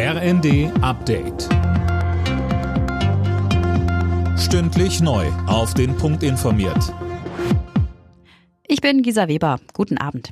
RND 0.00 0.70
Update. 0.80 1.48
Stündlich 4.38 5.00
neu. 5.00 5.26
Auf 5.48 5.74
den 5.74 5.96
Punkt 5.96 6.22
informiert. 6.22 6.94
Ich 8.68 8.80
bin 8.80 9.02
Gisa 9.02 9.26
Weber. 9.26 9.58
Guten 9.72 9.98
Abend. 9.98 10.30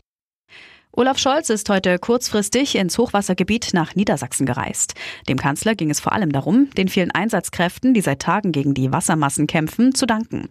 Olaf 0.92 1.18
Scholz 1.18 1.50
ist 1.50 1.68
heute 1.68 1.98
kurzfristig 1.98 2.76
ins 2.76 2.96
Hochwassergebiet 2.96 3.70
nach 3.74 3.96
Niedersachsen 3.96 4.46
gereist. 4.46 4.94
Dem 5.28 5.36
Kanzler 5.36 5.74
ging 5.74 5.90
es 5.90 5.98
vor 5.98 6.12
allem 6.12 6.30
darum, 6.30 6.70
den 6.70 6.86
vielen 6.86 7.10
Einsatzkräften, 7.10 7.92
die 7.92 8.02
seit 8.02 8.22
Tagen 8.22 8.52
gegen 8.52 8.72
die 8.72 8.92
Wassermassen 8.92 9.48
kämpfen, 9.48 9.96
zu 9.96 10.06
danken. 10.06 10.48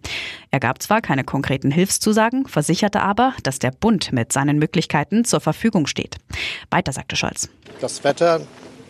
Er 0.50 0.60
gab 0.60 0.82
zwar 0.82 1.00
keine 1.00 1.24
konkreten 1.24 1.70
Hilfszusagen, 1.70 2.46
versicherte 2.46 3.00
aber, 3.00 3.32
dass 3.42 3.58
der 3.60 3.70
Bund 3.70 4.12
mit 4.12 4.30
seinen 4.30 4.58
Möglichkeiten 4.58 5.24
zur 5.24 5.40
Verfügung 5.40 5.86
steht. 5.86 6.18
Weiter 6.70 6.92
sagte 6.92 7.16
Scholz. 7.16 7.48
Das 7.80 8.04
Wetter, 8.04 8.42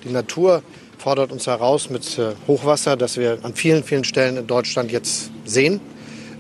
die 0.07 0.13
Natur 0.13 0.63
fordert 0.99 1.33
uns 1.33 1.47
heraus 1.47 1.91
mit 1.91 2.19
äh, 2.19 2.33
Hochwasser, 2.47 2.97
das 2.97 3.17
wir 3.17 3.39
an 3.43 3.55
vielen, 3.55 3.85
vielen 3.85 4.05
Stellen 4.05 4.37
in 4.37 4.47
Deutschland 4.47 4.91
jetzt 4.93 5.31
sehen. 5.45 5.81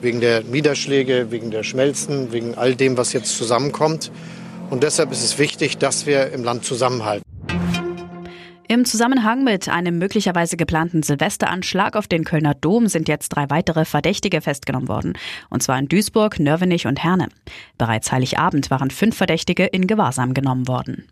Wegen 0.00 0.20
der 0.20 0.42
Niederschläge, 0.42 1.30
wegen 1.30 1.50
der 1.50 1.62
Schmelzen, 1.62 2.32
wegen 2.32 2.54
all 2.54 2.74
dem, 2.74 2.96
was 2.96 3.12
jetzt 3.12 3.36
zusammenkommt. 3.36 4.10
Und 4.70 4.82
deshalb 4.82 5.10
ist 5.10 5.24
es 5.24 5.38
wichtig, 5.38 5.78
dass 5.78 6.06
wir 6.06 6.32
im 6.32 6.44
Land 6.44 6.64
zusammenhalten. 6.64 7.22
Im 8.68 8.84
Zusammenhang 8.84 9.44
mit 9.44 9.68
einem 9.68 9.98
möglicherweise 9.98 10.56
geplanten 10.56 11.04
Silvesteranschlag 11.04 11.94
auf 11.94 12.08
den 12.08 12.24
Kölner 12.24 12.54
Dom 12.54 12.88
sind 12.88 13.08
jetzt 13.08 13.28
drei 13.28 13.48
weitere 13.48 13.84
Verdächtige 13.84 14.40
festgenommen 14.40 14.88
worden. 14.88 15.12
Und 15.50 15.62
zwar 15.62 15.78
in 15.78 15.86
Duisburg, 15.86 16.40
Nörvenich 16.40 16.86
und 16.86 17.02
Herne. 17.02 17.28
Bereits 17.78 18.10
Heiligabend 18.10 18.70
waren 18.70 18.90
fünf 18.90 19.16
Verdächtige 19.16 19.66
in 19.66 19.86
Gewahrsam 19.86 20.34
genommen 20.34 20.66
worden. 20.66 21.06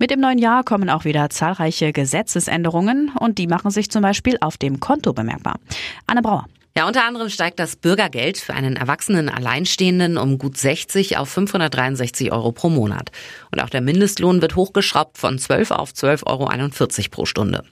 Mit 0.00 0.10
dem 0.10 0.20
neuen 0.20 0.38
Jahr 0.38 0.64
kommen 0.64 0.88
auch 0.88 1.04
wieder 1.04 1.28
zahlreiche 1.28 1.92
Gesetzesänderungen 1.92 3.12
und 3.20 3.36
die 3.36 3.46
machen 3.46 3.70
sich 3.70 3.90
zum 3.90 4.00
Beispiel 4.00 4.38
auf 4.40 4.56
dem 4.56 4.80
Konto 4.80 5.12
bemerkbar. 5.12 5.60
Anne 6.06 6.22
Brauer. 6.22 6.46
Ja, 6.74 6.86
unter 6.86 7.04
anderem 7.04 7.28
steigt 7.28 7.58
das 7.58 7.76
Bürgergeld 7.76 8.38
für 8.38 8.54
einen 8.54 8.76
erwachsenen 8.76 9.28
Alleinstehenden 9.28 10.16
um 10.16 10.38
gut 10.38 10.56
60 10.56 11.18
auf 11.18 11.28
563 11.28 12.32
Euro 12.32 12.50
pro 12.52 12.70
Monat. 12.70 13.10
Und 13.50 13.60
auch 13.60 13.68
der 13.68 13.82
Mindestlohn 13.82 14.40
wird 14.40 14.56
hochgeschraubt 14.56 15.18
von 15.18 15.38
12 15.38 15.70
auf 15.70 15.90
12,41 15.90 16.24
Euro 16.26 17.08
pro 17.10 17.26
Stunde. 17.26 17.62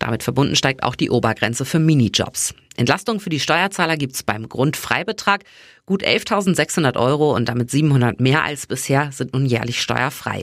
Damit 0.00 0.24
verbunden 0.24 0.56
steigt 0.56 0.82
auch 0.82 0.96
die 0.96 1.10
Obergrenze 1.10 1.64
für 1.64 1.78
Minijobs. 1.78 2.52
Entlastung 2.76 3.20
für 3.20 3.30
die 3.30 3.40
Steuerzahler 3.40 3.96
gibt's 3.96 4.24
beim 4.24 4.48
Grundfreibetrag. 4.48 5.44
Gut 5.84 6.02
11.600 6.02 6.96
Euro 6.96 7.32
und 7.32 7.48
damit 7.48 7.70
700 7.70 8.20
mehr 8.20 8.42
als 8.42 8.66
bisher 8.66 9.12
sind 9.12 9.34
nun 9.34 9.46
jährlich 9.46 9.80
steuerfrei. 9.80 10.42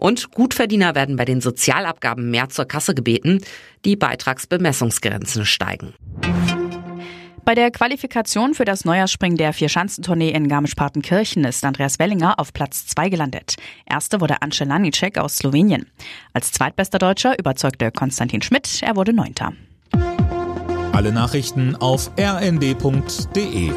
Und 0.00 0.30
Gutverdiener 0.32 0.94
werden 0.94 1.16
bei 1.16 1.26
den 1.26 1.42
Sozialabgaben 1.42 2.30
mehr 2.30 2.48
zur 2.48 2.64
Kasse 2.64 2.94
gebeten. 2.94 3.42
Die 3.84 3.96
Beitragsbemessungsgrenzen 3.96 5.44
steigen. 5.44 5.92
Bei 7.44 7.54
der 7.54 7.70
Qualifikation 7.70 8.54
für 8.54 8.64
das 8.64 8.84
Neujahrsspringen 8.84 9.36
der 9.36 9.52
Vierschanzentournee 9.52 10.30
in 10.30 10.48
Garmisch-Partenkirchen 10.48 11.44
ist 11.44 11.64
Andreas 11.64 11.98
Wellinger 11.98 12.38
auf 12.38 12.52
Platz 12.54 12.86
2 12.86 13.10
gelandet. 13.10 13.56
Erste 13.86 14.20
wurde 14.20 14.40
Ance 14.40 14.64
Lanicek 14.64 15.18
aus 15.18 15.36
Slowenien. 15.36 15.86
Als 16.32 16.52
zweitbester 16.52 16.98
Deutscher 16.98 17.38
überzeugte 17.38 17.90
Konstantin 17.90 18.40
Schmidt, 18.40 18.82
er 18.82 18.96
wurde 18.96 19.12
Neunter. 19.12 19.52
Alle 20.92 21.12
Nachrichten 21.12 21.76
auf 21.76 22.10
rnd.de 22.18 23.72